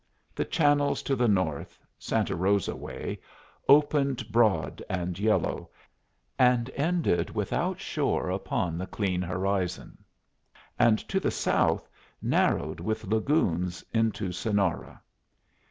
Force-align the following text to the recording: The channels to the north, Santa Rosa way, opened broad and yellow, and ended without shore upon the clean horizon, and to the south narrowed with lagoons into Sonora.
The 0.33 0.45
channels 0.45 1.03
to 1.03 1.15
the 1.15 1.27
north, 1.27 1.77
Santa 1.99 2.35
Rosa 2.35 2.75
way, 2.75 3.19
opened 3.69 4.31
broad 4.31 4.81
and 4.89 5.19
yellow, 5.19 5.69
and 6.39 6.71
ended 6.71 7.29
without 7.29 7.79
shore 7.79 8.31
upon 8.31 8.79
the 8.79 8.87
clean 8.87 9.21
horizon, 9.21 10.03
and 10.79 10.97
to 11.07 11.19
the 11.19 11.29
south 11.29 11.87
narrowed 12.19 12.79
with 12.79 13.05
lagoons 13.05 13.83
into 13.93 14.31
Sonora. 14.31 14.99